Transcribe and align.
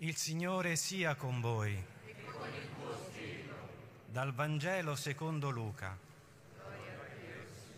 Il 0.00 0.14
Signore 0.14 0.76
sia 0.76 1.16
con 1.16 1.40
voi. 1.40 1.84
Con. 2.30 2.48
Dal 4.06 4.32
Vangelo 4.32 4.94
secondo 4.94 5.50
Luca. 5.50 5.98
Dio. 5.98 7.72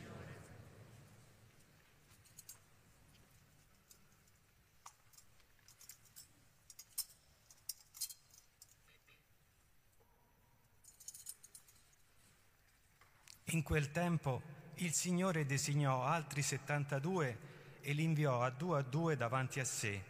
In 13.55 13.63
quel 13.63 13.91
tempo 13.91 14.43
il 14.75 14.93
Signore 14.93 15.47
designò 15.47 16.05
altri 16.05 16.43
72 16.43 17.39
e 17.81 17.93
li 17.95 18.03
inviò 18.03 18.43
a 18.43 18.51
due 18.51 18.81
a 18.81 18.83
due 18.83 19.17
davanti 19.17 19.59
a 19.59 19.65
sé, 19.65 20.10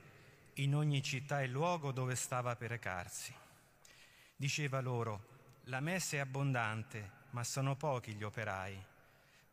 in 0.62 0.74
ogni 0.74 1.02
città 1.02 1.40
e 1.40 1.46
luogo 1.46 1.90
dove 1.90 2.15
stava 2.15 2.54
per 2.54 2.71
recarsi. 2.71 3.35
Diceva 4.37 4.80
loro, 4.80 5.59
la 5.65 5.80
messe 5.80 6.16
è 6.16 6.21
abbondante, 6.21 7.18
ma 7.30 7.45
sono 7.45 7.76
pochi 7.76 8.15
gli 8.15 8.23
operai. 8.23 8.79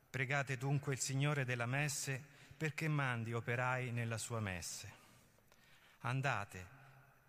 Pregate 0.09 0.57
dunque 0.57 0.93
il 0.93 0.99
Signore 0.99 1.45
della 1.45 1.65
messe 1.65 2.21
perché 2.57 2.87
mandi 2.87 3.33
operai 3.33 3.91
nella 3.91 4.17
sua 4.17 4.39
messe. 4.39 5.05
Andate, 6.01 6.67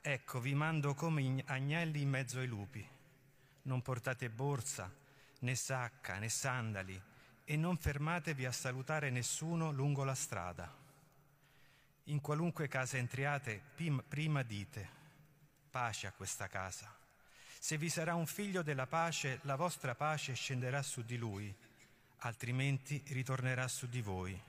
ecco 0.01 0.41
vi 0.41 0.55
mando 0.55 0.95
come 0.95 1.43
agnelli 1.47 2.01
in 2.01 2.09
mezzo 2.09 2.41
ai 2.41 2.47
lupi. 2.47 2.87
Non 3.63 3.83
portate 3.83 4.29
borsa, 4.29 4.93
né 5.41 5.55
sacca, 5.55 6.19
né 6.19 6.29
sandali, 6.29 7.01
e 7.45 7.57
non 7.57 7.77
fermatevi 7.77 8.45
a 8.45 8.53
salutare 8.53 9.11
nessuno 9.11 9.71
lungo 9.71 10.03
la 10.03 10.15
strada. 10.15 10.87
In 12.09 12.23
qualunque 12.23 12.69
casa 12.69 12.97
entriate, 12.97 13.61
prima 14.09 14.43
dite, 14.43 14.89
pace 15.71 16.07
a 16.07 16.13
questa 16.13 16.49
casa. 16.49 16.91
Se 17.59 17.77
vi 17.77 17.91
sarà 17.91 18.15
un 18.15 18.27
figlio 18.27 18.63
della 18.63 18.87
pace, 18.87 19.41
la 19.43 19.57
vostra 19.57 19.95
pace 19.95 20.33
scenderà 20.33 20.83
su 20.83 21.03
di 21.03 21.19
lui, 21.19 21.55
altrimenti 22.21 23.03
ritornerà 23.09 23.69
su 23.69 23.89
di 23.89 24.01
voi. 24.01 24.41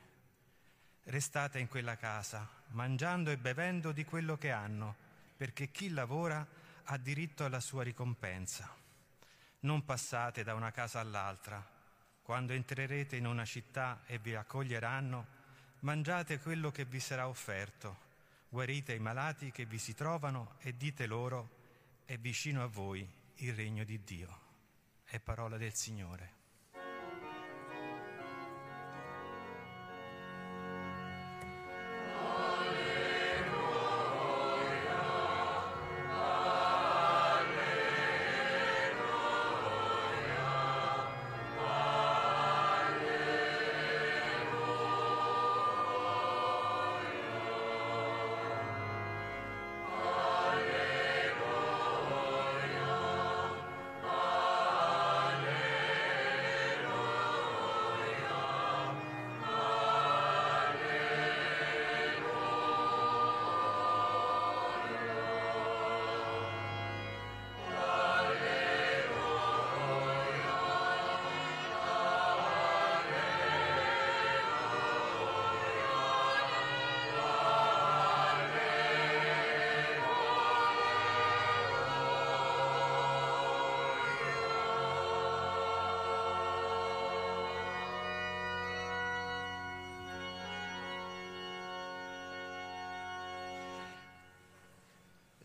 Restate 1.03 1.59
in 1.59 1.67
quella 1.67 1.97
casa, 1.97 2.47
mangiando 2.67 3.29
e 3.29 3.37
bevendo 3.37 3.91
di 3.91 4.05
quello 4.05 4.37
che 4.37 4.51
hanno, 4.51 4.95
perché 5.35 5.69
chi 5.69 5.89
lavora 5.89 6.47
ha 6.85 6.97
diritto 6.97 7.43
alla 7.43 7.59
sua 7.59 7.83
ricompensa. 7.83 8.73
Non 9.61 9.83
passate 9.83 10.43
da 10.43 10.53
una 10.53 10.71
casa 10.71 11.01
all'altra. 11.01 11.61
Quando 12.21 12.53
entrerete 12.53 13.17
in 13.17 13.25
una 13.25 13.43
città 13.43 14.03
e 14.05 14.17
vi 14.17 14.33
accoglieranno, 14.33 15.38
mangiate 15.81 16.39
quello 16.39 16.71
che 16.71 16.85
vi 16.85 16.99
sarà 16.99 17.27
offerto, 17.27 17.97
guarite 18.49 18.93
i 18.93 18.99
malati 18.99 19.51
che 19.51 19.65
vi 19.65 19.77
si 19.77 19.93
trovano 19.93 20.55
e 20.59 20.75
dite 20.75 21.05
loro, 21.05 21.57
è 22.05 22.17
vicino 22.17 22.63
a 22.63 22.67
voi 22.67 23.07
il 23.35 23.53
regno 23.53 23.83
di 23.83 24.03
Dio. 24.03 24.39
È 25.05 25.19
parola 25.19 25.57
del 25.57 25.73
Signore. 25.73 26.38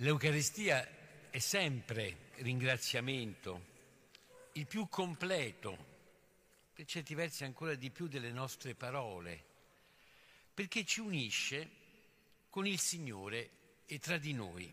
L'Eucaristia 0.04 0.86
è 1.30 1.38
sempre 1.38 2.28
ringraziamento, 2.40 3.64
il 4.52 4.66
più 4.66 4.86
completo, 4.90 5.92
per 6.74 6.84
certi 6.84 7.14
versi 7.14 7.44
ancora 7.44 7.74
di 7.74 7.88
più 7.88 8.06
delle 8.06 8.30
nostre 8.30 8.74
parole, 8.74 9.42
perché 10.52 10.84
ci 10.84 11.00
unisce 11.00 11.70
con 12.50 12.66
il 12.66 12.78
Signore 12.78 13.48
e 13.86 13.98
tra 13.98 14.18
di 14.18 14.34
noi 14.34 14.70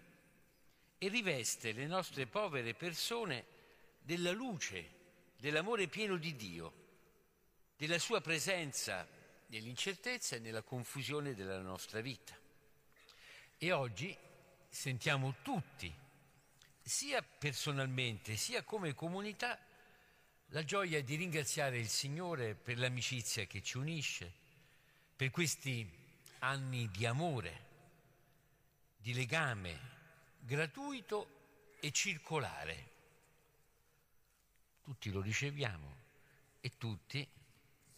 e 0.98 1.08
riveste 1.08 1.72
le 1.72 1.86
nostre 1.86 2.28
povere 2.28 2.74
persone 2.74 3.46
della 4.02 4.32
luce, 4.32 4.90
dell'amore 5.38 5.88
pieno 5.88 6.18
di 6.18 6.36
Dio, 6.36 6.74
della 7.78 8.00
sua 8.00 8.20
presenza 8.20 9.08
nell'incertezza 9.46 10.36
e 10.36 10.40
nella 10.40 10.62
confusione 10.62 11.34
della 11.34 11.62
nostra 11.62 12.02
vita. 12.02 12.38
E 13.58 13.72
oggi 13.72 14.14
sentiamo 14.72 15.36
tutti, 15.42 15.94
sia 16.82 17.22
personalmente 17.22 18.38
sia 18.38 18.64
come 18.64 18.96
comunità, 18.96 19.60
la 20.48 20.64
gioia 20.64 21.04
di 21.04 21.16
ringraziare 21.16 21.78
il 21.78 21.90
Signore 21.90 22.56
per 22.56 22.80
l'amicizia 22.80 23.46
che 23.46 23.62
ci 23.62 23.78
unisce, 23.78 24.34
per 25.16 25.30
questi 25.30 25.88
anni 26.40 26.90
di 26.90 27.06
amore, 27.06 27.70
di 28.98 29.14
legame 29.14 29.80
gratuito 30.40 31.76
e 31.80 31.92
circolare. 31.92 32.90
Tutti 34.82 35.12
lo 35.12 35.22
riceviamo 35.22 35.96
e 36.62 36.78
tutti 36.78 37.28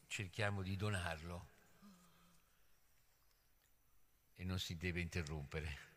cerchiamo 0.08 0.62
di 0.62 0.76
donarlo 0.76 1.48
e 4.36 4.44
non 4.44 4.60
si 4.60 4.76
deve 4.76 5.02
interrompere. 5.02 5.93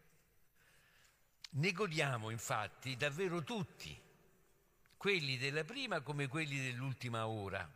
Ne 1.51 1.73
godiamo 1.73 2.31
infatti 2.31 2.97
davvero 2.97 3.43
tutti, 3.43 3.99
quelli 4.97 5.39
della 5.39 5.65
prima 5.65 6.01
come 6.01 6.27
quelli 6.27 6.59
dell'ultima 6.61 7.27
ora, 7.29 7.69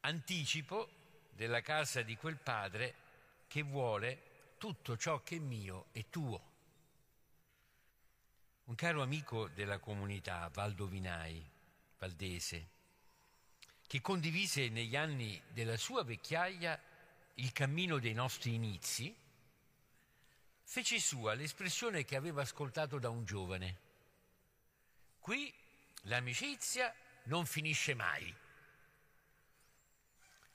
anticipo 0.00 0.88
della 1.30 1.60
casa 1.60 2.02
di 2.02 2.16
quel 2.16 2.36
padre 2.36 2.94
che 3.46 3.62
vuole 3.62 4.54
tutto 4.58 4.96
ciò 4.96 5.22
che 5.22 5.36
è 5.36 5.38
mio 5.38 5.86
e 5.92 6.10
tuo. 6.10 6.48
Un 8.64 8.74
caro 8.74 9.02
amico 9.02 9.48
della 9.48 9.78
comunità, 9.78 10.48
Valdo 10.52 10.86
Vinai, 10.86 11.42
valdese, 11.98 12.68
che 13.86 14.00
condivise 14.00 14.68
negli 14.68 14.96
anni 14.96 15.40
della 15.48 15.76
sua 15.76 16.04
vecchiaia 16.04 16.80
il 17.34 17.52
cammino 17.52 17.98
dei 17.98 18.12
nostri 18.12 18.54
inizi, 18.54 19.14
fece 20.70 21.00
sua 21.00 21.34
l'espressione 21.34 22.04
che 22.04 22.14
aveva 22.14 22.42
ascoltato 22.42 23.00
da 23.00 23.08
un 23.08 23.24
giovane. 23.24 23.78
Qui 25.18 25.52
l'amicizia 26.02 26.94
non 27.24 27.44
finisce 27.44 27.92
mai. 27.94 28.32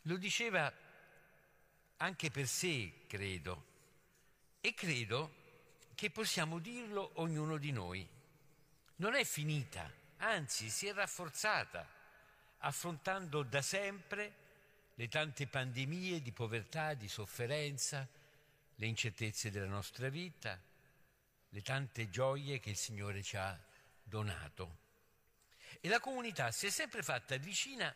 Lo 0.04 0.16
diceva 0.16 0.72
anche 1.98 2.32
per 2.32 2.48
sé, 2.48 3.06
credo, 3.08 3.66
e 4.62 4.74
credo 4.74 5.34
che 5.96 6.10
possiamo 6.12 6.60
dirlo 6.60 7.12
ognuno 7.16 7.58
di 7.58 7.74
noi. 7.74 8.08
Non 8.98 9.16
è 9.16 9.26
finita, 9.26 9.92
anzi 10.20 10.70
si 10.70 10.88
è 10.88 10.94
rafforzata, 10.94 11.86
affrontando 12.60 13.44
da 13.44 13.62
sempre 13.62 14.34
le 14.94 15.10
tante 15.10 15.46
pandemie 15.46 16.22
di 16.22 16.32
povertà, 16.32 16.94
di 16.94 17.10
sofferenza, 17.10 18.08
le 18.76 18.86
incertezze 18.86 19.52
della 19.52 19.68
nostra 19.68 20.10
vita, 20.10 20.62
le 21.50 21.62
tante 21.62 22.10
gioie 22.10 22.60
che 22.60 22.72
il 22.72 22.78
Signore 22.78 23.24
ci 23.24 23.38
ha 23.38 23.58
donato. 24.04 24.84
E 25.80 25.88
la 25.88 26.00
comunità 26.00 26.52
si 26.52 26.68
è 26.68 26.70
sempre 26.70 27.04
fatta 27.04 27.38
vicina 27.38 27.94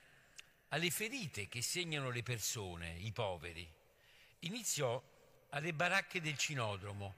alle 0.70 0.90
ferite 0.90 1.48
che 1.48 1.62
segnano 1.62 2.10
le 2.10 2.24
persone, 2.24 2.98
i 3.00 3.12
poveri. 3.12 3.68
Iniziò 4.40 5.02
alle 5.50 5.74
baracche 5.74 6.22
del 6.22 6.38
cinodromo, 6.38 7.16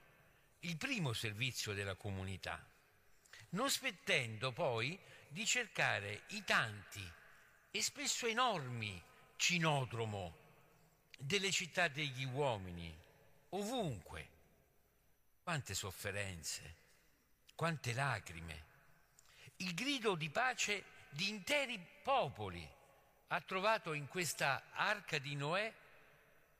il 0.60 0.76
primo 0.76 1.12
servizio 1.12 1.74
della 1.74 1.94
comunità, 1.94 2.64
non 3.50 3.70
spettendo 3.70 4.52
poi 4.52 4.98
di 5.28 5.44
cercare 5.44 6.22
i 6.28 6.42
tanti 6.44 7.06
e 7.70 7.82
spesso 7.82 8.26
enormi 8.26 9.00
cinodromo 9.36 10.36
delle 11.18 11.50
città 11.50 11.88
degli 11.88 12.24
uomini, 12.24 13.01
ovunque. 13.52 14.28
Quante 15.42 15.74
sofferenze, 15.74 16.76
quante 17.54 17.92
lacrime. 17.92 18.70
Il 19.56 19.74
grido 19.74 20.14
di 20.14 20.30
pace 20.30 20.84
di 21.10 21.28
interi 21.28 21.78
popoli 22.02 22.66
ha 23.28 23.40
trovato 23.40 23.92
in 23.92 24.06
questa 24.08 24.70
arca 24.72 25.18
di 25.18 25.34
Noè 25.34 25.72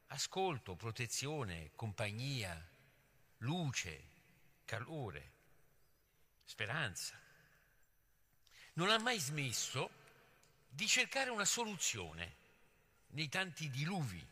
ascolto, 0.08 0.74
protezione, 0.74 1.70
compagnia, 1.74 2.60
luce, 3.38 4.04
calore, 4.64 5.32
speranza. 6.44 7.18
Non 8.74 8.90
ha 8.90 8.98
mai 8.98 9.18
smesso 9.18 9.90
di 10.68 10.86
cercare 10.86 11.30
una 11.30 11.44
soluzione 11.44 12.40
nei 13.08 13.28
tanti 13.28 13.70
diluvi, 13.70 14.26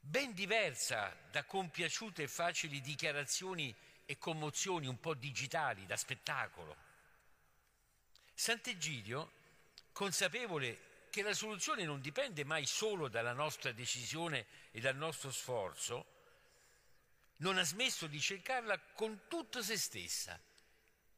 ben 0.00 0.32
diversa 0.32 1.14
da 1.30 1.44
compiaciute 1.44 2.22
e 2.22 2.28
facili 2.28 2.80
dichiarazioni 2.80 3.74
e 4.06 4.18
commozioni 4.18 4.86
un 4.86 4.98
po' 4.98 5.14
digitali, 5.14 5.86
da 5.86 5.96
spettacolo. 5.96 6.76
Sant'Egidio, 8.34 9.32
consapevole 9.92 10.88
che 11.10 11.22
la 11.22 11.34
soluzione 11.34 11.84
non 11.84 12.00
dipende 12.00 12.44
mai 12.44 12.66
solo 12.66 13.08
dalla 13.08 13.32
nostra 13.32 13.72
decisione 13.72 14.46
e 14.70 14.80
dal 14.80 14.96
nostro 14.96 15.30
sforzo, 15.30 16.18
non 17.36 17.58
ha 17.58 17.64
smesso 17.64 18.06
di 18.06 18.20
cercarla 18.20 18.78
con 18.78 19.22
tutta 19.28 19.62
se 19.62 19.76
stessa 19.76 20.40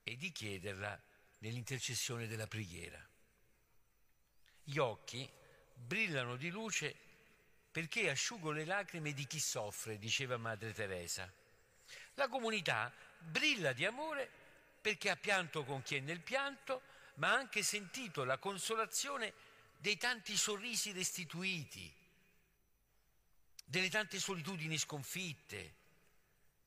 e 0.02 0.16
di 0.16 0.32
chiederla 0.32 1.00
nell'intercessione 1.38 2.26
della 2.26 2.46
preghiera. 2.46 3.04
Gli 4.64 4.78
occhi 4.78 5.28
brillano 5.74 6.36
di 6.36 6.50
luce 6.50 7.01
perché 7.72 8.10
asciugo 8.10 8.50
le 8.50 8.66
lacrime 8.66 9.14
di 9.14 9.26
chi 9.26 9.40
soffre, 9.40 9.98
diceva 9.98 10.36
Madre 10.36 10.74
Teresa. 10.74 11.30
La 12.14 12.28
comunità 12.28 12.92
brilla 13.18 13.72
di 13.72 13.86
amore 13.86 14.30
perché 14.80 15.08
ha 15.08 15.16
pianto 15.16 15.64
con 15.64 15.82
chi 15.82 15.96
è 15.96 16.00
nel 16.00 16.20
pianto, 16.20 16.82
ma 17.14 17.30
ha 17.30 17.36
anche 17.36 17.62
sentito 17.62 18.24
la 18.24 18.36
consolazione 18.36 19.32
dei 19.78 19.96
tanti 19.96 20.36
sorrisi 20.36 20.92
restituiti, 20.92 21.90
delle 23.64 23.88
tante 23.88 24.18
solitudini 24.18 24.76
sconfitte, 24.76 25.74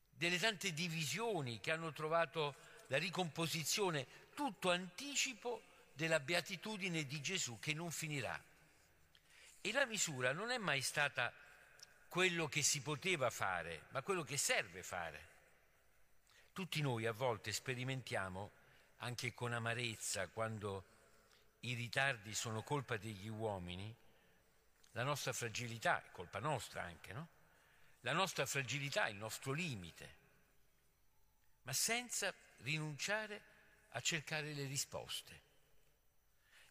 delle 0.10 0.40
tante 0.40 0.74
divisioni 0.74 1.60
che 1.60 1.72
hanno 1.72 1.94
trovato 1.94 2.56
la 2.88 2.98
ricomposizione, 2.98 4.08
tutto 4.34 4.72
anticipo 4.72 5.62
della 5.94 6.20
beatitudine 6.20 7.06
di 7.06 7.22
Gesù 7.22 7.60
che 7.60 7.74
non 7.74 7.92
finirà. 7.92 8.42
E 9.66 9.72
la 9.72 9.88
misura 9.88 10.32
non 10.32 10.52
è 10.52 10.60
mai 10.60 10.84
stata 10.84 11.34
quello 12.08 12.48
che 12.48 12.62
si 12.62 12.84
poteva 12.84 13.32
fare, 13.32 13.88
ma 13.90 14.04
quello 14.04 14.22
che 14.22 14.38
serve 14.38 14.84
fare. 14.84 15.30
Tutti 16.54 16.82
noi 16.82 17.08
a 17.08 17.12
volte 17.12 17.52
sperimentiamo, 17.52 18.52
anche 18.98 19.34
con 19.34 19.54
amarezza, 19.54 20.28
quando 20.28 20.86
i 21.62 21.74
ritardi 21.74 22.36
sono 22.36 22.62
colpa 22.62 22.98
degli 22.98 23.28
uomini, 23.28 23.92
la 24.92 25.02
nostra 25.02 25.34
fragilità 25.34 26.00
colpa 26.12 26.38
nostra 26.38 26.84
anche, 26.84 27.12
no? 27.12 27.30
La 28.02 28.14
nostra 28.14 28.46
fragilità 28.46 29.08
il 29.08 29.16
nostro 29.16 29.52
limite, 29.52 30.16
ma 31.64 31.74
senza 31.74 32.32
rinunciare 32.58 33.42
a 33.94 34.00
cercare 34.00 34.54
le 34.54 34.68
risposte. 34.68 35.42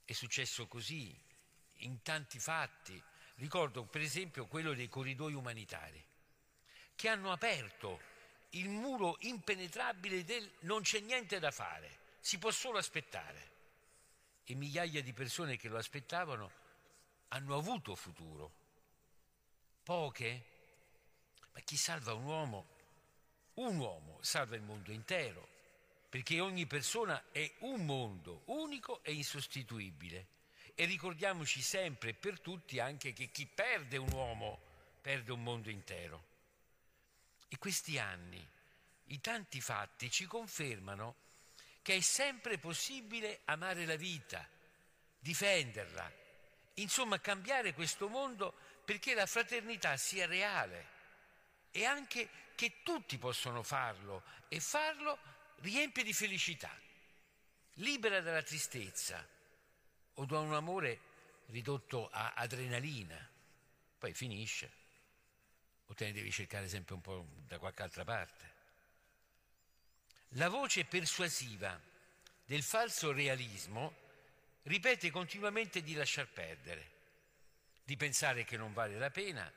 È 0.05 0.12
successo 0.12 0.69
così 0.69 1.32
in 1.79 2.03
tanti 2.03 2.38
fatti. 2.38 3.03
Ricordo 3.37 3.85
per 3.85 4.00
esempio 4.00 4.47
quello 4.47 4.75
dei 4.75 4.88
corridoi 4.88 5.35
umanitari, 5.35 6.03
che 6.94 7.09
hanno 7.09 7.32
aperto 7.32 8.12
il 8.50 8.69
muro 8.69 9.17
impenetrabile 9.21 10.25
del 10.25 10.49
non 10.61 10.82
c'è 10.82 11.00
niente 11.00 11.38
da 11.38 11.50
fare, 11.50 11.99
si 12.21 12.38
può 12.38 12.50
solo 12.50 12.79
aspettare. 12.79 13.53
E 14.44 14.55
migliaia 14.55 15.03
di 15.03 15.12
persone 15.12 15.56
che 15.56 15.69
lo 15.69 15.79
aspettavano 15.79 16.50
hanno 17.29 17.56
avuto 17.56 17.94
futuro. 17.94 18.53
Poche? 19.82 20.44
Ma 21.53 21.61
chi 21.61 21.77
salva 21.77 22.15
un 22.15 22.25
uomo? 22.25 22.67
Un 23.55 23.77
uomo 23.77 24.19
salva 24.23 24.56
il 24.56 24.62
mondo 24.62 24.93
intero, 24.93 25.49
perché 26.09 26.41
ogni 26.41 26.67
persona 26.67 27.31
è 27.32 27.53
un 27.61 27.85
mondo 27.85 28.43
unico 28.47 29.03
e 29.03 29.12
insostituibile. 29.12 30.27
E 30.75 30.85
ricordiamoci 30.87 31.62
sempre 31.62 32.11
e 32.11 32.15
per 32.15 32.41
tutti 32.41 32.81
anche 32.81 33.12
che 33.12 33.31
chi 33.31 33.47
perde 33.47 33.97
un 33.97 34.11
uomo 34.12 34.61
perde 35.00 35.32
un 35.32 35.43
mondo 35.43 35.71
intero. 35.71 36.32
E 37.49 37.59
questi 37.59 37.99
anni, 37.99 38.44
i 39.09 39.21
tanti 39.21 39.61
fatti 39.61 40.11
ci 40.11 40.26
confermano 40.26 41.23
che 41.82 41.97
è 41.97 42.00
sempre 42.00 42.59
possibile 42.59 43.43
amare 43.44 43.85
la 43.85 43.97
vita, 43.97 44.49
difenderla, 45.19 46.11
insomma 46.75 47.20
cambiare 47.20 47.75
questo 47.75 48.09
mondo 48.09 48.55
perché 48.85 49.15
la 49.15 49.27
fraternità 49.27 49.97
sia 49.97 50.27
reale 50.27 50.93
e 51.70 51.85
anche 51.85 52.29
che 52.55 52.82
tutti 52.82 53.19
possono 53.19 53.63
farlo 53.63 54.22
e 54.49 54.60
farlo 54.60 55.19
riempie 55.56 56.03
di 56.03 56.13
felicità, 56.13 56.75
libera 57.75 58.20
dalla 58.20 58.43
tristezza, 58.43 59.27
o 60.15 60.25
da 60.27 60.39
un 60.39 60.55
amore 60.55 61.01
ridotto 61.47 62.09
a 62.11 62.35
adrenalina, 62.35 63.29
poi 63.99 64.13
finisce, 64.15 64.73
o 65.87 65.94
te 65.94 66.06
ne 66.06 66.13
devi 66.13 66.31
cercare 66.31 66.69
sempre 66.69 66.94
un 66.94 67.01
po' 67.01 67.27
da 67.47 67.59
qualche 67.59 67.83
altra 67.83 68.05
parte. 68.05 68.53
La 70.37 70.49
voce 70.49 70.85
persuasiva 70.85 71.81
del 72.44 72.63
falso 72.63 73.13
realismo 73.13 74.03
ripete 74.63 75.11
continuamente 75.11 75.83
di 75.83 75.94
lasciar 75.94 76.27
perdere, 76.29 76.91
di 77.85 77.97
pensare 77.97 78.44
che 78.44 78.56
non 78.56 78.73
vale 78.73 78.99
la 78.99 79.11
pena, 79.11 79.51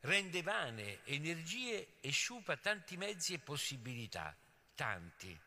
rende 0.00 0.42
vane 0.42 1.00
energie 1.04 1.94
e 2.00 2.10
sciupa 2.10 2.56
tanti 2.56 2.96
mezzi 2.96 3.34
e 3.34 3.38
possibilità, 3.38 4.34
tanti. 4.74 5.38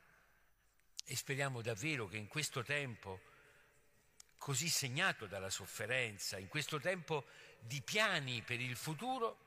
E 1.04 1.16
speriamo 1.16 1.62
davvero 1.62 2.08
che 2.08 2.18
in 2.18 2.28
questo 2.28 2.64
tempo 2.64 3.22
così 4.42 4.70
segnato 4.70 5.28
dalla 5.28 5.52
sofferenza, 5.52 6.40
in 6.40 6.48
questo 6.48 6.80
tempo 6.80 7.26
di 7.60 7.80
piani 7.84 8.42
per 8.42 8.60
il 8.60 8.76
futuro, 8.76 9.38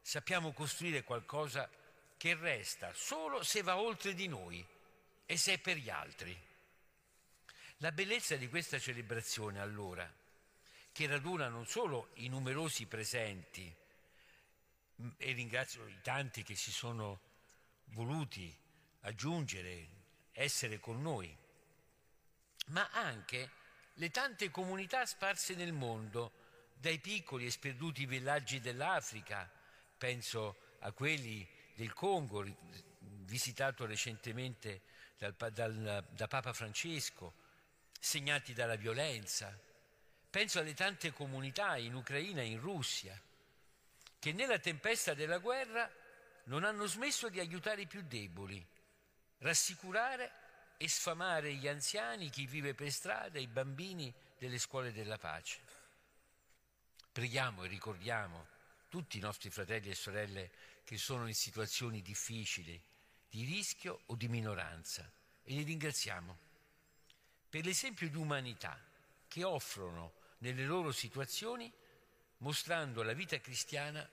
sappiamo 0.00 0.54
costruire 0.54 1.04
qualcosa 1.04 1.68
che 2.16 2.34
resta 2.34 2.94
solo 2.94 3.42
se 3.42 3.60
va 3.60 3.76
oltre 3.76 4.14
di 4.14 4.28
noi 4.28 4.66
e 5.26 5.36
se 5.36 5.52
è 5.52 5.58
per 5.58 5.76
gli 5.76 5.90
altri. 5.90 6.34
La 7.76 7.92
bellezza 7.92 8.36
di 8.36 8.48
questa 8.48 8.78
celebrazione, 8.78 9.60
allora, 9.60 10.10
che 10.92 11.06
raduna 11.06 11.48
non 11.48 11.66
solo 11.66 12.08
i 12.14 12.28
numerosi 12.28 12.86
presenti, 12.86 13.70
e 15.18 15.32
ringrazio 15.32 15.86
i 15.86 16.00
tanti 16.00 16.42
che 16.42 16.54
si 16.54 16.72
sono 16.72 17.20
voluti 17.88 18.56
aggiungere, 19.00 19.88
essere 20.32 20.80
con 20.80 21.02
noi, 21.02 21.36
ma 22.68 22.88
anche 22.92 23.60
le 23.94 24.10
tante 24.10 24.50
comunità 24.50 25.04
sparse 25.06 25.54
nel 25.54 25.72
mondo, 25.72 26.32
dai 26.74 26.98
piccoli 26.98 27.46
e 27.46 27.50
sperduti 27.50 28.06
villaggi 28.06 28.60
dell'Africa, 28.60 29.50
penso 29.96 30.56
a 30.80 30.92
quelli 30.92 31.46
del 31.74 31.92
Congo, 31.92 32.44
visitato 32.98 33.86
recentemente 33.86 34.82
dal, 35.16 35.34
dal, 35.52 36.04
da 36.10 36.26
Papa 36.26 36.52
Francesco, 36.52 37.34
segnati 37.98 38.52
dalla 38.52 38.76
violenza. 38.76 39.56
Penso 40.28 40.58
alle 40.58 40.74
tante 40.74 41.12
comunità 41.12 41.76
in 41.76 41.94
Ucraina 41.94 42.40
e 42.40 42.46
in 42.46 42.60
Russia, 42.60 43.20
che 44.18 44.32
nella 44.32 44.58
tempesta 44.58 45.14
della 45.14 45.38
guerra 45.38 45.90
non 46.44 46.64
hanno 46.64 46.86
smesso 46.86 47.28
di 47.28 47.38
aiutare 47.38 47.82
i 47.82 47.86
più 47.86 48.02
deboli, 48.02 48.64
rassicurare 49.38 50.41
e 50.82 50.88
sfamare 50.88 51.54
gli 51.54 51.68
anziani, 51.68 52.28
chi 52.28 52.44
vive 52.44 52.74
per 52.74 52.90
strada, 52.90 53.38
i 53.38 53.46
bambini 53.46 54.12
delle 54.36 54.58
scuole 54.58 54.90
della 54.90 55.16
pace. 55.16 55.60
Preghiamo 57.12 57.62
e 57.62 57.68
ricordiamo 57.68 58.48
tutti 58.88 59.16
i 59.16 59.20
nostri 59.20 59.48
fratelli 59.48 59.90
e 59.90 59.94
sorelle 59.94 60.50
che 60.82 60.98
sono 60.98 61.28
in 61.28 61.36
situazioni 61.36 62.02
difficili, 62.02 62.82
di 63.30 63.44
rischio 63.44 64.00
o 64.06 64.16
di 64.16 64.26
minoranza 64.26 65.08
e 65.44 65.54
li 65.54 65.62
ringraziamo 65.62 66.36
per 67.48 67.64
l'esempio 67.64 68.10
di 68.10 68.16
umanità 68.16 68.76
che 69.28 69.44
offrono 69.44 70.14
nelle 70.38 70.64
loro 70.64 70.90
situazioni 70.90 71.72
mostrando 72.38 73.04
la 73.04 73.12
vita 73.12 73.38
cristiana 73.38 74.04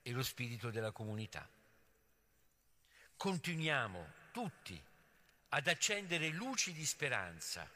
e 0.00 0.10
lo 0.10 0.22
spirito 0.22 0.70
della 0.70 0.90
comunità. 0.90 1.46
Continuiamo 3.14 4.12
tutti 4.32 4.82
ad 5.54 5.68
accendere 5.68 6.30
luci 6.30 6.72
di 6.72 6.84
speranza 6.84 7.68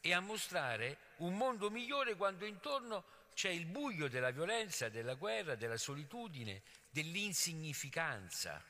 e 0.00 0.12
a 0.12 0.20
mostrare 0.20 0.98
un 1.16 1.34
mondo 1.34 1.70
migliore 1.70 2.14
quando 2.14 2.44
intorno 2.44 3.04
c'è 3.32 3.48
il 3.48 3.64
buio 3.64 4.08
della 4.08 4.30
violenza, 4.30 4.90
della 4.90 5.14
guerra, 5.14 5.54
della 5.54 5.78
solitudine, 5.78 6.62
dell'insignificanza. 6.90 8.62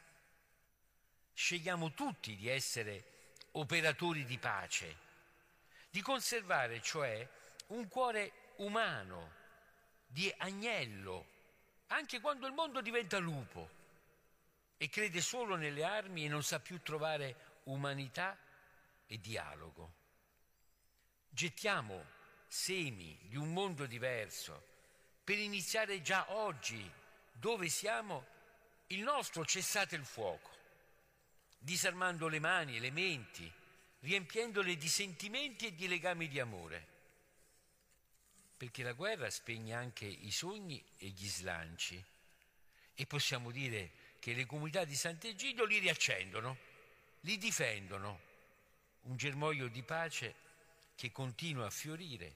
Scegliamo 1.34 1.92
tutti 1.92 2.36
di 2.36 2.48
essere 2.48 3.32
operatori 3.52 4.24
di 4.24 4.38
pace, 4.38 4.96
di 5.90 6.00
conservare 6.00 6.80
cioè 6.80 7.28
un 7.68 7.88
cuore 7.88 8.52
umano, 8.58 9.32
di 10.06 10.32
agnello, 10.38 11.26
anche 11.88 12.20
quando 12.20 12.46
il 12.46 12.52
mondo 12.52 12.80
diventa 12.80 13.18
lupo 13.18 13.70
e 14.76 14.88
crede 14.88 15.20
solo 15.20 15.56
nelle 15.56 15.82
armi 15.82 16.24
e 16.24 16.28
non 16.28 16.44
sa 16.44 16.60
più 16.60 16.80
trovare 16.80 17.54
umanità 17.66 18.38
e 19.06 19.20
dialogo. 19.20 19.94
Gettiamo 21.28 22.04
semi 22.46 23.18
di 23.22 23.36
un 23.36 23.52
mondo 23.52 23.86
diverso 23.86 24.74
per 25.22 25.38
iniziare 25.38 26.02
già 26.02 26.32
oggi, 26.32 26.88
dove 27.32 27.68
siamo, 27.68 28.24
il 28.88 29.02
nostro 29.02 29.44
cessate 29.44 29.96
il 29.96 30.04
fuoco, 30.04 30.50
disarmando 31.58 32.28
le 32.28 32.38
mani 32.38 32.76
e 32.76 32.80
le 32.80 32.90
menti, 32.90 33.52
riempiendole 34.00 34.76
di 34.76 34.88
sentimenti 34.88 35.66
e 35.66 35.74
di 35.74 35.88
legami 35.88 36.28
di 36.28 36.38
amore. 36.38 36.94
Perché 38.56 38.84
la 38.84 38.92
guerra 38.92 39.28
spegne 39.28 39.74
anche 39.74 40.06
i 40.06 40.30
sogni 40.30 40.82
e 40.98 41.08
gli 41.08 41.28
slanci. 41.28 42.02
E 42.94 43.06
possiamo 43.06 43.50
dire 43.50 43.90
che 44.20 44.32
le 44.32 44.46
comunità 44.46 44.84
di 44.84 44.94
Sant'Egidio 44.94 45.64
li 45.64 45.78
riaccendono, 45.78 46.56
li 47.20 47.38
difendono. 47.38 48.20
Un 49.02 49.16
germoglio 49.16 49.68
di 49.68 49.82
pace 49.82 50.34
che 50.96 51.12
continua 51.12 51.66
a 51.66 51.70
fiorire, 51.70 52.34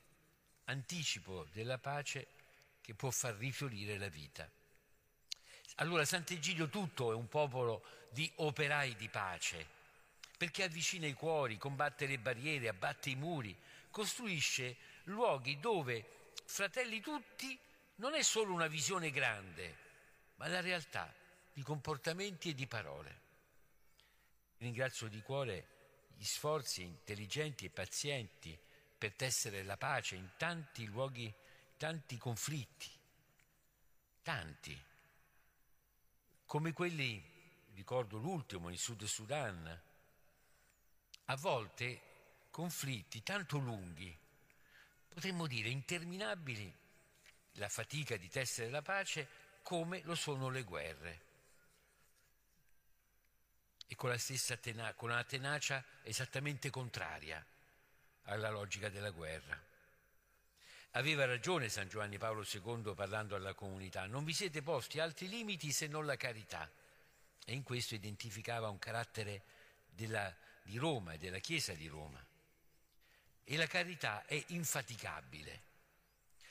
anticipo 0.64 1.46
della 1.52 1.78
pace 1.78 2.26
che 2.80 2.94
può 2.94 3.10
far 3.10 3.34
rifiorire 3.34 3.98
la 3.98 4.08
vita. 4.08 4.48
Allora 5.76 6.04
Sant'Egidio 6.04 6.68
tutto 6.68 7.10
è 7.10 7.14
un 7.14 7.28
popolo 7.28 7.82
di 8.10 8.30
operai 8.36 8.94
di 8.96 9.08
pace, 9.08 9.66
perché 10.36 10.62
avvicina 10.62 11.06
i 11.06 11.14
cuori, 11.14 11.56
combatte 11.58 12.06
le 12.06 12.18
barriere, 12.18 12.68
abbatte 12.68 13.10
i 13.10 13.14
muri, 13.14 13.56
costruisce 13.90 14.76
luoghi 15.04 15.58
dove 15.58 16.32
fratelli 16.44 17.00
tutti 17.00 17.58
non 17.96 18.14
è 18.14 18.22
solo 18.22 18.52
una 18.52 18.66
visione 18.66 19.10
grande, 19.10 19.76
ma 20.36 20.48
la 20.48 20.60
realtà 20.60 21.12
di 21.52 21.62
comportamenti 21.62 22.50
e 22.50 22.54
di 22.54 22.66
parole. 22.66 23.28
Ringrazio 24.60 25.08
di 25.08 25.22
cuore 25.22 25.66
gli 26.16 26.24
sforzi 26.24 26.82
intelligenti 26.82 27.64
e 27.64 27.70
pazienti 27.70 28.58
per 28.98 29.14
tessere 29.14 29.62
la 29.62 29.78
pace 29.78 30.16
in 30.16 30.32
tanti 30.36 30.84
luoghi, 30.84 31.32
tanti 31.78 32.18
conflitti, 32.18 32.90
tanti, 34.22 34.78
come 36.44 36.74
quelli, 36.74 37.24
ricordo 37.72 38.18
l'ultimo, 38.18 38.68
in 38.68 38.76
Sud 38.76 39.02
Sudan, 39.04 39.82
a 41.24 41.36
volte 41.36 42.02
conflitti 42.50 43.22
tanto 43.22 43.56
lunghi, 43.56 44.14
potremmo 45.08 45.46
dire 45.46 45.70
interminabili, 45.70 46.70
la 47.52 47.68
fatica 47.70 48.18
di 48.18 48.28
tessere 48.28 48.68
la 48.68 48.82
pace 48.82 49.26
come 49.62 50.02
lo 50.02 50.14
sono 50.14 50.50
le 50.50 50.64
guerre 50.64 51.28
e 53.90 53.96
con 53.96 54.08
la 54.08 54.18
stessa 54.18 54.56
tena- 54.56 54.94
con 54.94 55.10
una 55.10 55.24
tenacia 55.24 55.84
esattamente 56.04 56.70
contraria 56.70 57.44
alla 58.26 58.48
logica 58.48 58.88
della 58.88 59.10
guerra. 59.10 59.60
Aveva 60.92 61.24
ragione 61.24 61.68
San 61.68 61.88
Giovanni 61.88 62.16
Paolo 62.16 62.46
II 62.48 62.94
parlando 62.94 63.34
alla 63.34 63.52
comunità, 63.52 64.06
non 64.06 64.22
vi 64.22 64.32
siete 64.32 64.62
posti 64.62 65.00
altri 65.00 65.28
limiti 65.28 65.72
se 65.72 65.88
non 65.88 66.06
la 66.06 66.14
carità. 66.14 66.70
E 67.44 67.52
in 67.52 67.64
questo 67.64 67.96
identificava 67.96 68.68
un 68.68 68.78
carattere 68.78 69.42
della, 69.88 70.32
di 70.62 70.78
Roma 70.78 71.14
e 71.14 71.18
della 71.18 71.40
Chiesa 71.40 71.72
di 71.72 71.88
Roma. 71.88 72.24
E 73.42 73.56
la 73.56 73.66
carità 73.66 74.24
è 74.24 74.40
infaticabile, 74.48 75.62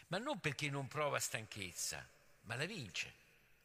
ma 0.08 0.18
non 0.18 0.42
perché 0.42 0.70
non 0.70 0.90
prova 0.90 1.20
stanchezza, 1.20 2.06
ma 2.42 2.56
la 2.56 2.66
vince 2.66 3.14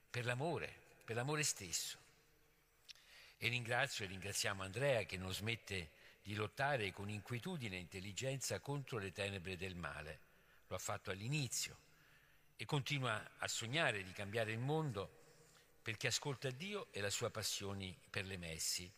per 0.09 0.25
l'amore, 0.25 0.73
per 1.05 1.17
l'amore 1.17 1.43
stesso. 1.43 2.04
E 3.45 3.49
ringrazio 3.49 4.07
e 4.07 4.09
ringraziamo 4.09 4.63
Andrea 4.63 5.05
che 5.05 5.19
non 5.19 5.31
smette 5.31 5.91
di 6.23 6.35
lottare 6.35 6.91
con 6.93 7.11
inquietudine 7.11 7.77
e 7.77 7.81
intelligenza 7.81 8.59
contro 8.59 8.97
le 8.97 9.13
tenebre 9.13 9.59
del 9.59 9.75
male. 9.75 10.21
Lo 10.69 10.77
ha 10.77 10.79
fatto 10.79 11.11
all'inizio 11.11 11.77
e 12.57 12.65
continua 12.65 13.33
a 13.37 13.47
sognare 13.47 14.03
di 14.03 14.13
cambiare 14.13 14.53
il 14.53 14.61
mondo 14.61 15.77
perché 15.83 16.07
ascolta 16.07 16.49
Dio 16.49 16.87
e 16.91 17.03
la 17.03 17.11
sua 17.11 17.29
passione 17.29 17.95
per 18.09 18.25
le 18.25 18.39
messi. 18.39 18.91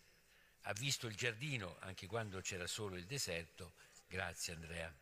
Ha 0.61 0.73
visto 0.75 1.09
il 1.09 1.17
giardino 1.17 1.79
anche 1.81 2.07
quando 2.07 2.41
c'era 2.41 2.69
solo 2.69 2.95
il 2.95 3.07
deserto. 3.07 3.73
Grazie 4.07 4.55
Andrea. 4.55 4.95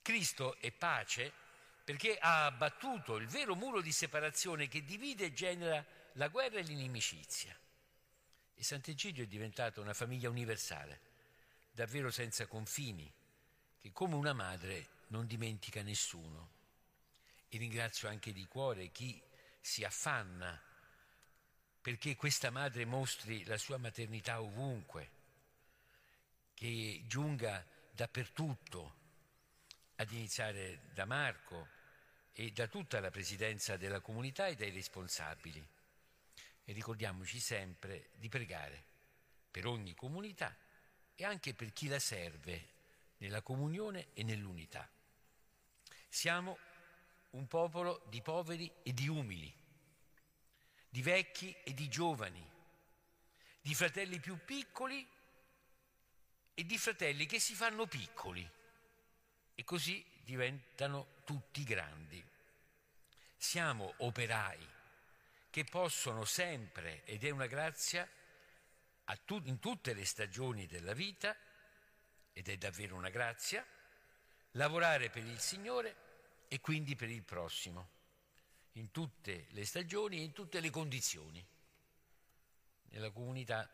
Cristo 0.00 0.56
è 0.60 0.70
pace 0.70 1.32
perché 1.82 2.16
ha 2.18 2.44
abbattuto 2.44 3.16
il 3.16 3.26
vero 3.26 3.56
muro 3.56 3.80
di 3.80 3.90
separazione 3.90 4.68
che 4.68 4.84
divide 4.84 5.24
e 5.24 5.32
genera 5.32 5.84
la 6.12 6.28
guerra 6.28 6.60
e 6.60 6.62
l'inimicizia. 6.62 7.58
E 8.58 8.64
Sant'Egidio 8.64 9.22
è 9.22 9.26
diventata 9.26 9.80
una 9.80 9.94
famiglia 9.94 10.30
universale, 10.30 11.00
davvero 11.70 12.10
senza 12.10 12.46
confini, 12.46 13.12
che 13.78 13.92
come 13.92 14.14
una 14.14 14.32
madre 14.32 14.88
non 15.08 15.26
dimentica 15.26 15.82
nessuno. 15.82 16.50
E 17.48 17.58
ringrazio 17.58 18.08
anche 18.08 18.32
di 18.32 18.46
cuore 18.46 18.90
chi 18.90 19.22
si 19.60 19.84
affanna 19.84 20.60
perché 21.86 22.16
questa 22.16 22.50
madre 22.50 22.84
mostri 22.84 23.44
la 23.44 23.56
sua 23.58 23.76
maternità 23.76 24.40
ovunque, 24.40 25.10
che 26.52 27.04
giunga 27.06 27.64
dappertutto, 27.92 28.94
ad 29.94 30.10
iniziare 30.10 30.80
da 30.92 31.04
Marco 31.04 31.68
e 32.32 32.50
da 32.50 32.66
tutta 32.66 32.98
la 32.98 33.12
presidenza 33.12 33.76
della 33.76 34.00
comunità 34.00 34.48
e 34.48 34.56
dai 34.56 34.70
responsabili 34.70 35.64
e 36.68 36.72
ricordiamoci 36.72 37.38
sempre 37.38 38.10
di 38.14 38.28
pregare 38.28 38.84
per 39.52 39.66
ogni 39.66 39.94
comunità 39.94 40.54
e 41.14 41.24
anche 41.24 41.54
per 41.54 41.72
chi 41.72 41.86
la 41.86 42.00
serve 42.00 42.74
nella 43.18 43.40
comunione 43.40 44.08
e 44.14 44.24
nell'unità. 44.24 44.90
Siamo 46.08 46.58
un 47.30 47.46
popolo 47.46 48.02
di 48.08 48.20
poveri 48.20 48.70
e 48.82 48.92
di 48.92 49.06
umili, 49.06 49.54
di 50.88 51.02
vecchi 51.02 51.54
e 51.62 51.72
di 51.72 51.88
giovani, 51.88 52.44
di 53.60 53.74
fratelli 53.74 54.18
più 54.18 54.36
piccoli 54.44 55.08
e 56.52 56.66
di 56.66 56.78
fratelli 56.78 57.26
che 57.26 57.38
si 57.38 57.54
fanno 57.54 57.86
piccoli 57.86 58.50
e 59.54 59.62
così 59.62 60.04
diventano 60.24 61.20
tutti 61.24 61.62
grandi. 61.62 62.22
Siamo 63.36 63.94
operai 63.98 64.74
che 65.56 65.64
possono 65.64 66.26
sempre, 66.26 67.02
ed 67.06 67.24
è 67.24 67.30
una 67.30 67.46
grazia, 67.46 68.06
tu, 69.24 69.40
in 69.46 69.58
tutte 69.58 69.94
le 69.94 70.04
stagioni 70.04 70.66
della 70.66 70.92
vita, 70.92 71.34
ed 72.34 72.48
è 72.48 72.58
davvero 72.58 72.94
una 72.94 73.08
grazia, 73.08 73.66
lavorare 74.50 75.08
per 75.08 75.24
il 75.24 75.38
Signore 75.40 76.44
e 76.48 76.60
quindi 76.60 76.94
per 76.94 77.08
il 77.08 77.22
prossimo, 77.22 77.88
in 78.72 78.90
tutte 78.90 79.46
le 79.52 79.64
stagioni 79.64 80.18
e 80.18 80.24
in 80.24 80.32
tutte 80.32 80.60
le 80.60 80.68
condizioni. 80.68 81.42
Nella 82.90 83.10
comunità, 83.10 83.66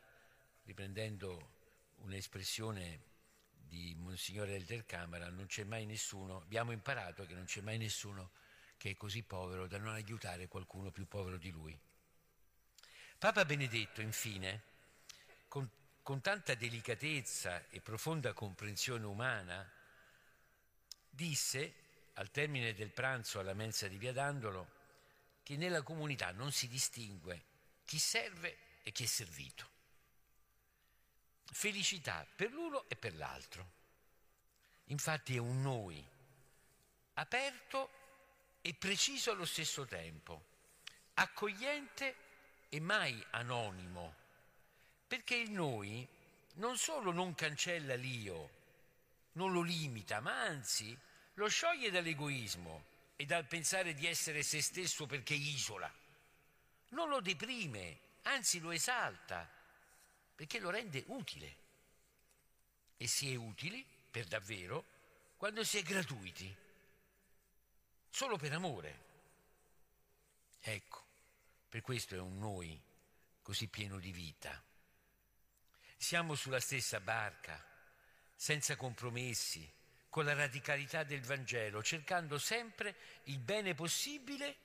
riprendendo 0.63 1.51
un'espressione 1.97 3.03
di 3.51 3.93
Monsignore 3.99 4.55
Elder 4.55 4.87
Camera, 4.87 5.29
non 5.31 5.47
c'è 5.47 5.65
mai 5.65 5.85
nessuno, 5.85 6.43
abbiamo 6.43 6.71
imparato 6.71 7.27
che 7.27 7.35
non 7.35 7.47
c'è 7.47 7.61
mai 7.61 7.79
nessuno 7.79 8.31
che 8.83 8.91
è 8.91 8.97
così 8.97 9.23
povero 9.23 9.69
da 9.69 9.79
non 9.79 9.95
aiutare 9.95 10.49
qualcuno 10.49 10.91
più 10.91 11.07
povero 11.07 11.37
di 11.37 11.53
lui. 11.53 11.79
Papa 13.17 13.45
Benedetto, 13.45 14.01
infine, 14.01 14.61
con, 15.47 15.71
con 16.03 16.21
tanta 16.21 16.57
delicatezza 16.57 17.69
e 17.69 17.81
profonda 17.81 18.33
comprensione 18.33 19.07
umana, 19.07 19.71
disse, 21.09 21.75
al 22.15 22.33
termine 22.33 22.75
del 22.75 22.91
pranzo 22.91 23.39
alla 23.39 23.55
mensa 23.55 23.87
di 23.87 23.99
Via 23.99 24.13
Dandolo, 24.13 24.69
che 25.45 25.57
nella 25.57 25.83
comunità 25.83 26.33
non 26.33 26.51
si 26.51 26.67
distingue 26.67 27.45
chi 27.85 28.01
serve 28.01 28.81
e 28.83 28.91
chi 28.91 29.05
è 29.05 29.07
servito. 29.07 29.71
Felicità 31.45 32.27
per 32.35 32.51
l'uno 32.51 32.89
e 32.89 32.97
per 32.97 33.15
l'altro. 33.15 33.71
Infatti 34.87 35.37
è 35.37 35.39
un 35.39 35.63
noi 35.63 36.05
aperto 37.15 38.02
e 38.63 38.75
preciso 38.75 39.33
allo 39.33 39.45
stesso 39.45 39.85
tempo, 39.85 40.45
accogliente 41.15 42.17
e 42.69 42.81
mai 42.81 43.23
anonimo, 43.31 44.15
perché 45.07 45.35
il 45.35 45.51
noi 45.51 46.09
non 46.55 46.79
solo 46.79 47.13
non 47.13 47.35
cancella 47.35 47.95
l'io, 47.97 48.61
non 49.33 49.53
lo 49.53 49.63
limita, 49.63 50.21
ma 50.21 50.43
anzi 50.43 50.97
lo 51.35 51.49
scioglie 51.49 51.91
dall'egoismo 51.91 52.85
e 53.17 53.27
dal 53.27 53.47
pensare 53.47 53.95
di 53.95 54.07
essere 54.07 54.43
se 54.43 54.63
stesso 54.63 55.07
perché 55.07 55.35
isola. 55.35 55.93
Non 56.91 57.09
lo 57.09 57.21
deprime, 57.21 57.99
anzi 58.23 58.61
lo 58.61 58.71
esalta, 58.71 59.49
perché 60.35 60.59
lo 60.59 60.71
rende 60.71 61.03
utile. 61.09 61.57
E 62.97 63.07
si 63.07 63.33
è 63.33 63.35
utili, 63.35 63.85
per 64.11 64.27
davvero, 64.27 64.85
quando 65.37 65.65
si 65.65 65.79
è 65.79 65.83
gratuiti, 65.83 66.55
solo 68.13 68.37
per 68.37 68.53
amore. 68.53 69.01
Ecco, 70.61 71.05
per 71.69 71.81
questo 71.81 72.15
è 72.15 72.19
un 72.19 72.39
noi 72.39 72.81
così 73.41 73.69
pieno 73.69 73.99
di 73.99 74.13
vita. 74.13 74.63
Siamo 75.97 76.35
sulla 76.35 76.61
stessa 76.61 77.01
barca, 77.01 77.61
senza 78.37 78.77
compromessi, 78.77 79.69
con 80.11 80.27
la 80.27 80.35
radicalità 80.35 81.05
del 81.05 81.23
Vangelo, 81.23 81.83
cercando 81.83 82.39
sempre 82.39 82.95
il 83.25 83.39
bene 83.39 83.75
possibile, 83.75 84.57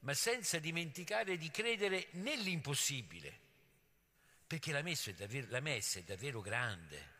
ma 0.00 0.12
senza 0.12 0.58
dimenticare 0.58 1.38
di 1.38 1.50
credere 1.50 2.08
nell'impossibile, 2.12 3.40
perché 4.46 4.70
la 4.70 4.82
messa 4.82 5.10
è 5.10 5.14
davvero, 5.14 5.46
la 5.48 5.60
messa 5.60 5.98
è 5.98 6.02
davvero 6.02 6.42
grande 6.42 7.10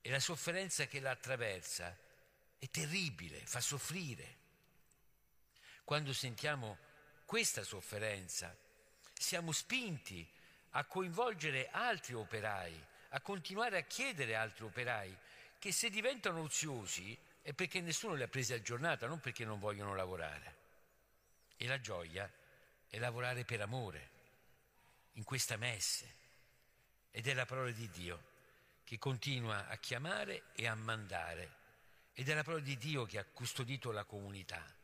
e 0.00 0.08
la 0.08 0.20
sofferenza 0.20 0.86
che 0.86 1.00
la 1.00 1.10
attraversa 1.10 1.94
è 2.58 2.70
terribile, 2.70 3.44
fa 3.44 3.60
soffrire. 3.60 4.44
Quando 5.86 6.12
sentiamo 6.12 6.78
questa 7.26 7.62
sofferenza, 7.62 8.52
siamo 9.12 9.52
spinti 9.52 10.28
a 10.70 10.84
coinvolgere 10.84 11.68
altri 11.70 12.12
operai, 12.12 12.84
a 13.10 13.20
continuare 13.20 13.78
a 13.78 13.82
chiedere 13.82 14.34
altri 14.34 14.64
operai 14.64 15.16
che 15.60 15.70
se 15.70 15.88
diventano 15.88 16.40
oziosi 16.40 17.16
è 17.40 17.52
perché 17.52 17.80
nessuno 17.80 18.14
li 18.14 18.24
ha 18.24 18.26
presi 18.26 18.52
a 18.52 18.60
giornata, 18.60 19.06
non 19.06 19.20
perché 19.20 19.44
non 19.44 19.60
vogliono 19.60 19.94
lavorare. 19.94 20.56
E 21.56 21.68
la 21.68 21.80
gioia 21.80 22.28
è 22.88 22.98
lavorare 22.98 23.44
per 23.44 23.60
amore, 23.60 24.10
in 25.12 25.22
questa 25.22 25.56
messe. 25.56 26.14
Ed 27.12 27.28
è 27.28 27.32
la 27.32 27.46
parola 27.46 27.70
di 27.70 27.88
Dio 27.90 28.24
che 28.82 28.98
continua 28.98 29.68
a 29.68 29.76
chiamare 29.76 30.46
e 30.56 30.66
a 30.66 30.74
mandare. 30.74 31.54
Ed 32.12 32.28
è 32.28 32.34
la 32.34 32.42
parola 32.42 32.64
di 32.64 32.76
Dio 32.76 33.06
che 33.06 33.20
ha 33.20 33.24
custodito 33.24 33.92
la 33.92 34.02
comunità, 34.02 34.74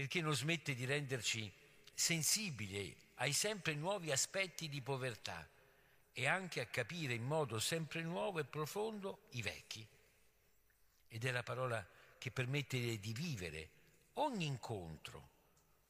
perché 0.00 0.22
non 0.22 0.34
smette 0.34 0.74
di 0.74 0.86
renderci 0.86 1.52
sensibili 1.92 2.96
ai 3.16 3.34
sempre 3.34 3.74
nuovi 3.74 4.10
aspetti 4.10 4.66
di 4.66 4.80
povertà 4.80 5.46
e 6.14 6.26
anche 6.26 6.62
a 6.62 6.66
capire 6.66 7.12
in 7.12 7.22
modo 7.22 7.58
sempre 7.58 8.00
nuovo 8.00 8.38
e 8.38 8.44
profondo 8.44 9.26
i 9.32 9.42
vecchi. 9.42 9.86
Ed 11.06 11.22
è 11.22 11.30
la 11.30 11.42
parola 11.42 11.86
che 12.16 12.30
permette 12.30 12.98
di 12.98 13.12
vivere 13.12 13.68
ogni 14.14 14.46
incontro 14.46 15.28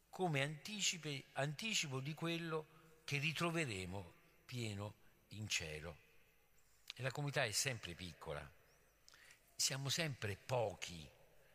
come 0.08 0.42
anticipe, 0.42 1.26
anticipo 1.34 2.00
di 2.00 2.12
quello 2.12 3.02
che 3.04 3.18
ritroveremo 3.18 4.12
pieno 4.44 4.94
in 5.28 5.46
cielo. 5.46 5.96
E 6.96 7.00
la 7.00 7.12
comunità 7.12 7.44
è 7.44 7.52
sempre 7.52 7.94
piccola, 7.94 8.44
siamo 9.54 9.88
sempre 9.88 10.36
pochi 10.36 11.08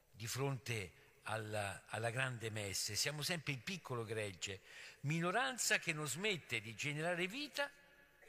di 0.09 0.25
fronte 0.25 1.03
alla, 1.25 1.83
alla, 1.87 2.09
grande 2.09 2.49
messe, 2.49 2.95
siamo 2.95 3.21
sempre 3.21 3.53
il 3.53 3.59
piccolo 3.59 4.03
gregge, 4.03 4.61
minoranza 5.01 5.77
che 5.79 5.93
non 5.93 6.07
smette 6.07 6.61
di 6.61 6.75
generare 6.75 7.27
vita 7.27 7.69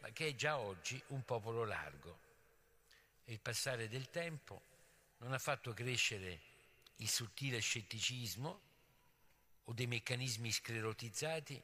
ma 0.00 0.12
che 0.12 0.28
è 0.28 0.35
già 0.35 0.59
oggi 0.59 1.02
un 1.09 1.24
popolo 1.24 1.64
largo. 1.64 2.20
E 3.24 3.32
il 3.32 3.40
passare 3.40 3.88
del 3.88 4.11
tempo 4.11 4.62
non 5.18 5.32
ha 5.32 5.38
fatto 5.38 5.72
crescere 5.72 6.40
il 6.96 7.09
sottile 7.09 7.59
scetticismo 7.59 8.61
o 9.64 9.72
dei 9.72 9.87
meccanismi 9.87 10.52
sclerotizzati, 10.52 11.61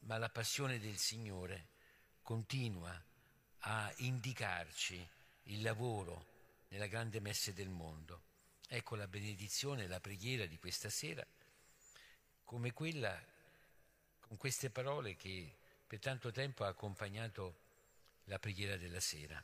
ma 0.00 0.18
la 0.18 0.28
passione 0.28 0.78
del 0.78 0.98
Signore 0.98 1.68
continua 2.22 3.02
a 3.60 3.92
indicarci 3.96 5.08
il 5.44 5.62
lavoro 5.62 6.26
nella 6.68 6.86
grande 6.86 7.20
messe 7.20 7.54
del 7.54 7.70
mondo. 7.70 8.27
Ecco 8.70 8.96
la 8.96 9.08
benedizione, 9.08 9.86
la 9.86 9.98
preghiera 9.98 10.44
di 10.44 10.58
questa 10.58 10.90
sera, 10.90 11.26
come 12.44 12.74
quella, 12.74 13.18
con 14.20 14.36
queste 14.36 14.68
parole 14.68 15.16
che 15.16 15.56
per 15.86 15.98
tanto 16.00 16.30
tempo 16.30 16.64
ha 16.64 16.68
accompagnato 16.68 17.60
la 18.24 18.38
preghiera 18.38 18.76
della 18.76 19.00
sera. 19.00 19.42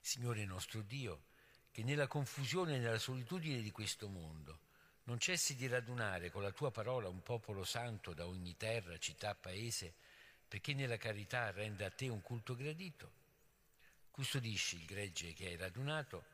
Signore 0.00 0.44
nostro 0.44 0.82
Dio, 0.82 1.26
che 1.70 1.84
nella 1.84 2.08
confusione 2.08 2.74
e 2.74 2.78
nella 2.80 2.98
solitudine 2.98 3.62
di 3.62 3.70
questo 3.70 4.08
mondo 4.08 4.58
non 5.04 5.20
cessi 5.20 5.54
di 5.54 5.68
radunare 5.68 6.30
con 6.30 6.42
la 6.42 6.50
tua 6.50 6.72
parola 6.72 7.08
un 7.08 7.22
popolo 7.22 7.62
santo 7.62 8.14
da 8.14 8.26
ogni 8.26 8.56
terra, 8.56 8.98
città, 8.98 9.36
paese, 9.36 9.94
perché 10.48 10.74
nella 10.74 10.96
carità 10.96 11.52
renda 11.52 11.86
a 11.86 11.90
te 11.90 12.08
un 12.08 12.20
culto 12.20 12.56
gradito. 12.56 13.20
Custodisci 14.10 14.76
il 14.76 14.86
gregge 14.86 15.32
che 15.34 15.46
hai 15.46 15.56
radunato, 15.56 16.24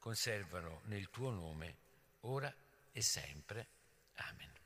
conservano 0.00 0.80
nel 0.86 1.08
tuo 1.10 1.30
nome, 1.30 1.76
ora 2.22 2.52
e 2.90 3.02
sempre. 3.02 3.68
Amen. 4.14 4.59